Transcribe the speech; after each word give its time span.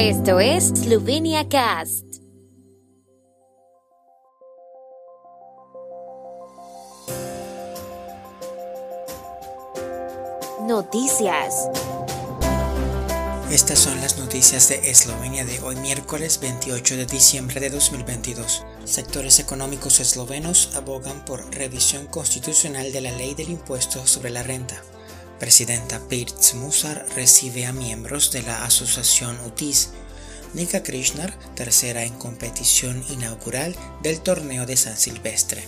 Esto 0.00 0.38
es 0.38 0.68
Slovenia 0.68 1.48
Cast. 1.48 2.04
Noticias. 10.68 11.68
Estas 13.50 13.80
son 13.80 14.00
las 14.00 14.20
noticias 14.20 14.68
de 14.68 14.88
Eslovenia 14.88 15.44
de 15.44 15.58
hoy 15.62 15.74
miércoles 15.74 16.38
28 16.40 16.96
de 16.96 17.06
diciembre 17.06 17.58
de 17.58 17.70
2022. 17.70 18.64
Sectores 18.84 19.40
económicos 19.40 19.98
eslovenos 19.98 20.76
abogan 20.76 21.24
por 21.24 21.52
revisión 21.52 22.06
constitucional 22.06 22.92
de 22.92 23.00
la 23.00 23.10
ley 23.10 23.34
del 23.34 23.50
impuesto 23.50 24.06
sobre 24.06 24.30
la 24.30 24.44
renta. 24.44 24.80
Presidenta 25.38 26.00
Pirc 26.08 26.54
Musar 26.54 27.06
recibe 27.14 27.64
a 27.64 27.72
miembros 27.72 28.32
de 28.32 28.42
la 28.42 28.64
asociación 28.64 29.38
UTIS. 29.46 29.90
Nika 30.52 30.82
Krishnar, 30.82 31.38
tercera 31.54 32.02
en 32.02 32.14
competición 32.14 33.04
inaugural 33.08 33.76
del 34.02 34.20
torneo 34.20 34.66
de 34.66 34.76
San 34.76 34.96
Silvestre. 34.96 35.62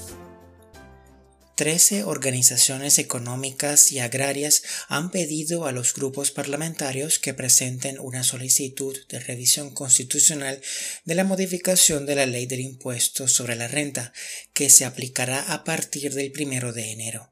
Trece 1.54 2.02
organizaciones 2.02 2.98
económicas 2.98 3.92
y 3.92 4.00
agrarias 4.00 4.62
han 4.88 5.12
pedido 5.12 5.66
a 5.66 5.72
los 5.72 5.94
grupos 5.94 6.32
parlamentarios 6.32 7.20
que 7.20 7.34
presenten 7.34 8.00
una 8.00 8.24
solicitud 8.24 8.98
de 9.08 9.20
revisión 9.20 9.70
constitucional 9.70 10.60
de 11.04 11.14
la 11.14 11.22
modificación 11.22 12.06
de 12.06 12.16
la 12.16 12.26
ley 12.26 12.46
del 12.46 12.60
impuesto 12.60 13.28
sobre 13.28 13.54
la 13.54 13.68
renta, 13.68 14.12
que 14.52 14.68
se 14.68 14.84
aplicará 14.84 15.52
a 15.52 15.62
partir 15.62 16.14
del 16.14 16.32
primero 16.32 16.72
de 16.72 16.90
enero 16.90 17.30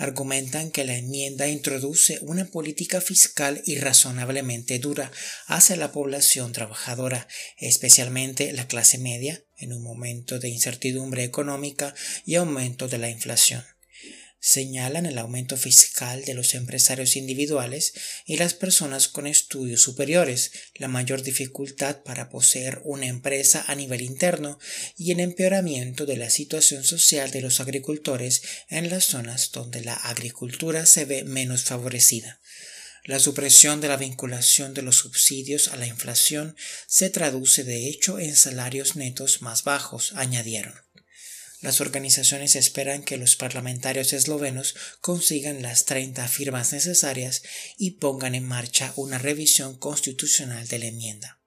argumentan 0.00 0.70
que 0.70 0.84
la 0.84 0.96
enmienda 0.96 1.46
introduce 1.46 2.18
una 2.22 2.46
política 2.46 3.02
fiscal 3.02 3.62
irrazonablemente 3.66 4.78
dura 4.78 5.12
hacia 5.46 5.76
la 5.76 5.92
población 5.92 6.52
trabajadora, 6.52 7.28
especialmente 7.58 8.52
la 8.52 8.66
clase 8.66 8.96
media, 8.96 9.44
en 9.58 9.74
un 9.74 9.82
momento 9.82 10.38
de 10.38 10.48
incertidumbre 10.48 11.22
económica 11.22 11.94
y 12.24 12.36
aumento 12.36 12.88
de 12.88 12.96
la 12.98 13.10
inflación 13.10 13.62
señalan 14.40 15.06
el 15.06 15.18
aumento 15.18 15.56
fiscal 15.56 16.24
de 16.24 16.34
los 16.34 16.54
empresarios 16.54 17.14
individuales 17.14 17.92
y 18.24 18.38
las 18.38 18.54
personas 18.54 19.08
con 19.08 19.26
estudios 19.26 19.82
superiores, 19.82 20.50
la 20.74 20.88
mayor 20.88 21.22
dificultad 21.22 22.02
para 22.02 22.30
poseer 22.30 22.80
una 22.84 23.06
empresa 23.06 23.64
a 23.68 23.74
nivel 23.74 24.00
interno 24.00 24.58
y 24.96 25.12
el 25.12 25.20
empeoramiento 25.20 26.06
de 26.06 26.16
la 26.16 26.30
situación 26.30 26.82
social 26.84 27.30
de 27.30 27.42
los 27.42 27.60
agricultores 27.60 28.42
en 28.68 28.88
las 28.88 29.04
zonas 29.04 29.52
donde 29.52 29.82
la 29.82 29.94
agricultura 29.94 30.86
se 30.86 31.04
ve 31.04 31.22
menos 31.22 31.64
favorecida. 31.64 32.40
La 33.04 33.18
supresión 33.18 33.80
de 33.80 33.88
la 33.88 33.96
vinculación 33.96 34.74
de 34.74 34.82
los 34.82 34.96
subsidios 34.96 35.68
a 35.68 35.76
la 35.76 35.86
inflación 35.86 36.54
se 36.86 37.08
traduce 37.08 37.64
de 37.64 37.88
hecho 37.88 38.18
en 38.18 38.36
salarios 38.36 38.94
netos 38.94 39.40
más 39.42 39.64
bajos, 39.64 40.12
añadieron. 40.14 40.74
Las 41.60 41.82
organizaciones 41.82 42.56
esperan 42.56 43.02
que 43.02 43.18
los 43.18 43.36
parlamentarios 43.36 44.12
eslovenos 44.14 44.74
consigan 45.00 45.60
las 45.60 45.84
30 45.84 46.26
firmas 46.28 46.72
necesarias 46.72 47.42
y 47.76 47.92
pongan 47.92 48.34
en 48.34 48.44
marcha 48.44 48.92
una 48.96 49.18
revisión 49.18 49.76
constitucional 49.76 50.66
de 50.68 50.78
la 50.78 50.86
enmienda. 50.86 51.39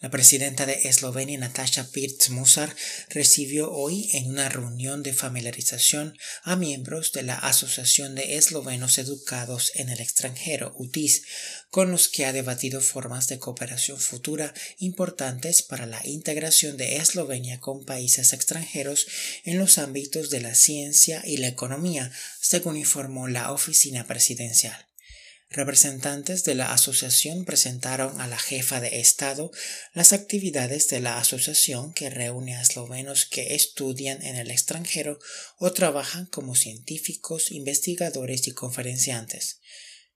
La 0.00 0.08
presidenta 0.08 0.64
de 0.64 0.88
Eslovenia, 0.88 1.36
Natasha 1.36 1.90
Pirc 1.90 2.30
Musar, 2.30 2.74
recibió 3.10 3.70
hoy 3.70 4.08
en 4.14 4.28
una 4.28 4.48
reunión 4.48 5.02
de 5.02 5.12
familiarización 5.12 6.16
a 6.42 6.56
miembros 6.56 7.12
de 7.12 7.22
la 7.22 7.34
Asociación 7.34 8.14
de 8.14 8.38
Eslovenos 8.38 8.96
Educados 8.96 9.72
en 9.74 9.90
el 9.90 10.00
Extranjero, 10.00 10.72
UTIS, 10.78 11.24
con 11.68 11.90
los 11.90 12.08
que 12.08 12.24
ha 12.24 12.32
debatido 12.32 12.80
formas 12.80 13.28
de 13.28 13.38
cooperación 13.38 13.98
futura 13.98 14.54
importantes 14.78 15.60
para 15.60 15.84
la 15.84 16.00
integración 16.06 16.78
de 16.78 16.96
Eslovenia 16.96 17.60
con 17.60 17.84
países 17.84 18.32
extranjeros 18.32 19.06
en 19.44 19.58
los 19.58 19.76
ámbitos 19.76 20.30
de 20.30 20.40
la 20.40 20.54
ciencia 20.54 21.20
y 21.26 21.36
la 21.36 21.48
economía, 21.48 22.10
según 22.40 22.78
informó 22.78 23.28
la 23.28 23.52
oficina 23.52 24.06
presidencial. 24.06 24.89
Representantes 25.52 26.44
de 26.44 26.54
la 26.54 26.72
asociación 26.72 27.44
presentaron 27.44 28.20
a 28.20 28.28
la 28.28 28.38
jefa 28.38 28.80
de 28.80 29.00
Estado 29.00 29.50
las 29.92 30.12
actividades 30.12 30.86
de 30.86 31.00
la 31.00 31.18
asociación 31.18 31.92
que 31.92 32.08
reúne 32.08 32.54
a 32.54 32.62
eslovenos 32.62 33.26
que 33.26 33.56
estudian 33.56 34.22
en 34.22 34.36
el 34.36 34.52
extranjero 34.52 35.18
o 35.58 35.72
trabajan 35.72 36.26
como 36.26 36.54
científicos, 36.54 37.50
investigadores 37.50 38.46
y 38.46 38.52
conferenciantes. 38.52 39.58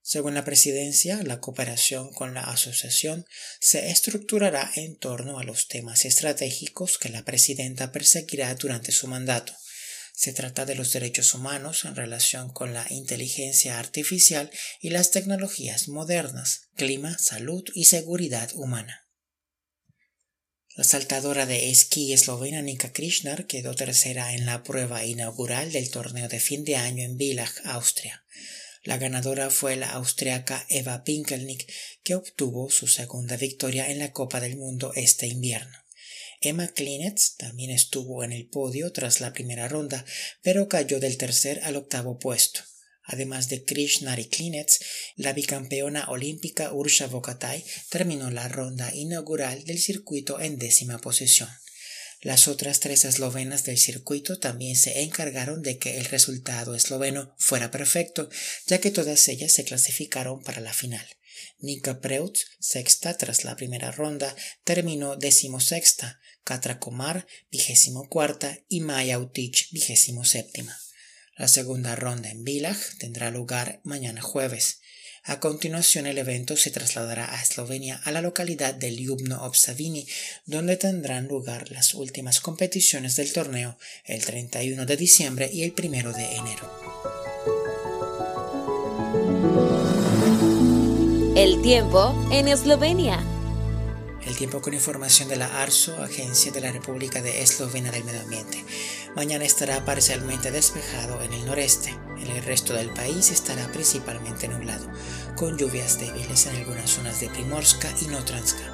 Según 0.01 0.35
la 0.35 0.45
presidencia, 0.45 1.21
la 1.23 1.41
cooperación 1.41 2.13
con 2.13 2.33
la 2.33 2.43
asociación 2.43 3.25
se 3.59 3.89
estructurará 3.89 4.71
en 4.75 4.95
torno 4.95 5.37
a 5.37 5.43
los 5.43 5.67
temas 5.67 6.05
estratégicos 6.05 6.97
que 6.97 7.09
la 7.09 7.25
presidenta 7.25 7.91
perseguirá 7.91 8.55
durante 8.55 8.93
su 8.93 9.07
mandato 9.07 9.53
se 10.15 10.31
trata 10.31 10.65
de 10.65 10.75
los 10.75 10.93
derechos 10.93 11.33
humanos 11.33 11.83
en 11.83 11.95
relación 11.95 12.51
con 12.51 12.73
la 12.73 12.87
inteligencia 12.89 13.79
artificial 13.79 14.49
y 14.79 14.89
las 14.89 15.11
tecnologías 15.11 15.89
modernas, 15.89 16.69
clima, 16.75 17.17
salud 17.19 17.63
y 17.73 17.85
seguridad 17.85 18.49
humana. 18.55 19.07
La 20.75 20.83
saltadora 20.83 21.45
de 21.45 21.69
esquí 21.69 22.13
eslovena 22.13 22.61
Nika 22.61 22.91
Krishnar 22.91 23.45
quedó 23.45 23.75
tercera 23.75 24.33
en 24.33 24.45
la 24.45 24.63
prueba 24.63 25.05
inaugural 25.05 25.71
del 25.71 25.89
torneo 25.89 26.27
de 26.27 26.39
fin 26.39 26.63
de 26.63 26.75
año 26.77 27.03
en 27.03 27.17
Villach, 27.17 27.65
Austria. 27.65 28.25
La 28.83 28.97
ganadora 28.97 29.49
fue 29.49 29.75
la 29.75 29.91
austriaca 29.91 30.65
Eva 30.69 31.03
Pinkelnick, 31.03 31.71
que 32.03 32.15
obtuvo 32.15 32.69
su 32.69 32.87
segunda 32.87 33.35
victoria 33.35 33.89
en 33.89 33.99
la 33.99 34.11
Copa 34.11 34.39
del 34.39 34.57
Mundo 34.57 34.91
este 34.95 35.27
invierno. 35.27 35.84
Emma 36.41 36.67
Klinetz 36.67 37.35
también 37.37 37.71
estuvo 37.71 38.23
en 38.23 38.31
el 38.31 38.47
podio 38.47 38.91
tras 38.91 39.21
la 39.21 39.33
primera 39.33 39.67
ronda, 39.67 40.05
pero 40.41 40.67
cayó 40.67 40.99
del 40.99 41.17
tercer 41.17 41.61
al 41.63 41.75
octavo 41.75 42.19
puesto. 42.19 42.61
Además 43.03 43.49
de 43.49 43.63
Krishna 43.63 44.19
y 44.19 44.25
Klinetz, 44.25 44.79
la 45.15 45.33
bicampeona 45.33 46.09
olímpica 46.09 46.73
Ursha 46.73 47.07
Vokatai 47.07 47.63
terminó 47.89 48.31
la 48.31 48.47
ronda 48.47 48.93
inaugural 48.93 49.63
del 49.65 49.79
circuito 49.79 50.39
en 50.39 50.57
décima 50.57 50.99
posición. 50.99 51.49
Las 52.21 52.47
otras 52.47 52.79
tres 52.79 53.05
eslovenas 53.05 53.65
del 53.65 53.77
circuito 53.77 54.39
también 54.39 54.75
se 54.75 55.01
encargaron 55.01 55.61
de 55.61 55.77
que 55.77 55.99
el 55.99 56.05
resultado 56.05 56.73
esloveno 56.73 57.35
fuera 57.37 57.69
perfecto, 57.69 58.29
ya 58.65 58.79
que 58.79 58.89
todas 58.89 59.27
ellas 59.27 59.51
se 59.51 59.63
clasificaron 59.63 60.41
para 60.41 60.59
la 60.59 60.73
final. 60.73 61.05
Nika 61.59 61.99
Preutz, 61.99 62.45
sexta 62.59 63.17
tras 63.17 63.43
la 63.43 63.55
primera 63.55 63.91
ronda, 63.91 64.35
terminó 64.63 65.15
decimosexta, 65.15 66.19
Katra 66.43 66.79
Komar, 66.79 67.27
vigésimo 67.51 68.07
cuarta 68.07 68.59
y 68.69 68.81
Maya 68.81 69.19
Utich, 69.19 69.69
vigésimo 69.71 70.25
séptima. 70.25 70.77
La 71.37 71.47
segunda 71.47 71.95
ronda 71.95 72.29
en 72.29 72.43
Villach 72.43 72.97
tendrá 72.97 73.29
lugar 73.29 73.81
mañana 73.83 74.21
jueves. 74.21 74.79
A 75.27 75.39
continuación 75.39 76.05
el 76.05 76.19
evento 76.19 76.55
se 76.55 76.69
trasladará 76.69 77.33
a 77.33 77.41
Eslovenia 77.41 77.99
a 78.03 78.11
la 78.11 78.21
localidad 78.21 78.75
de 78.75 78.91
Ljubno 78.91 79.43
Obsavini, 79.43 80.07
donde 80.45 80.77
tendrán 80.77 81.27
lugar 81.27 81.71
las 81.71 81.95
últimas 81.95 82.39
competiciones 82.39 83.15
del 83.15 83.33
torneo 83.33 83.77
el 84.05 84.23
31 84.23 84.85
de 84.85 84.97
diciembre 84.97 85.49
y 85.51 85.63
el 85.63 85.73
1 85.75 86.13
de 86.13 86.35
enero. 86.35 87.14
El 91.35 91.61
tiempo 91.61 92.15
en 92.31 92.47
Eslovenia. 92.47 93.21
El 94.25 94.37
tiempo 94.37 94.61
con 94.61 94.73
información 94.73 95.27
de 95.27 95.35
la 95.35 95.61
ARSO, 95.61 96.01
Agencia 96.01 96.49
de 96.53 96.61
la 96.61 96.71
República 96.71 97.21
de 97.21 97.41
Eslovenia 97.41 97.91
del 97.91 98.05
Medio 98.05 98.21
Ambiente. 98.21 98.63
Mañana 99.17 99.43
estará 99.43 99.83
parcialmente 99.83 100.49
despejado 100.49 101.21
en 101.21 101.33
el 101.33 101.45
noreste. 101.45 101.93
En 102.21 102.27
el 102.31 102.41
resto 102.41 102.73
del 102.73 102.89
país 102.91 103.31
estará 103.31 103.67
principalmente 103.67 104.47
nublado, 104.47 104.87
con 105.35 105.57
lluvias 105.57 105.99
débiles 105.99 106.45
en 106.45 106.55
algunas 106.55 106.89
zonas 106.89 107.19
de 107.19 107.27
Primorska 107.27 107.89
y 108.01 108.05
Notranska. 108.05 108.73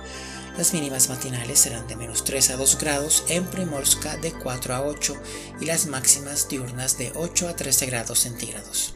Las 0.56 0.72
mínimas 0.72 1.10
matinales 1.10 1.58
serán 1.58 1.88
de 1.88 1.96
menos 1.96 2.24
3 2.26 2.52
a 2.52 2.58
2 2.58 2.78
grados, 2.78 3.24
en 3.28 3.44
Primorska 3.46 4.18
de 4.18 4.34
4 4.34 4.76
a 4.76 4.82
8 4.84 5.16
y 5.62 5.66
las 5.66 5.88
máximas 5.88 6.48
diurnas 6.48 7.00
de 7.00 7.12
8 7.16 7.48
a 7.48 7.56
13 7.56 7.88
grados 7.88 8.20
centígrados. 8.20 8.94